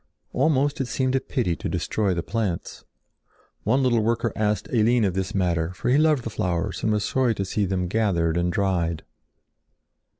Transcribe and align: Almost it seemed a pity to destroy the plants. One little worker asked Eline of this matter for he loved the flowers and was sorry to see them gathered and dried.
Almost 0.33 0.81
it 0.81 0.87
seemed 0.87 1.13
a 1.15 1.19
pity 1.19 1.55
to 1.55 1.69
destroy 1.69 2.15
the 2.15 2.23
plants. 2.23 2.85
One 3.61 3.83
little 3.83 4.01
worker 4.01 4.33
asked 4.35 4.67
Eline 4.73 5.03
of 5.05 5.13
this 5.13 5.35
matter 5.35 5.73
for 5.75 5.89
he 5.89 5.99
loved 5.99 6.23
the 6.23 6.31
flowers 6.31 6.81
and 6.81 6.91
was 6.91 7.05
sorry 7.05 7.35
to 7.35 7.45
see 7.45 7.65
them 7.67 7.87
gathered 7.87 8.35
and 8.35 8.51
dried. 8.51 9.03